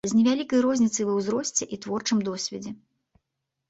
З 0.09 0.17
невялікай 0.19 0.63
розніцай 0.67 1.07
ва 1.11 1.19
ўзросце 1.19 1.63
і 1.77 1.81
творчым 1.87 2.27
досведзе. 2.33 2.79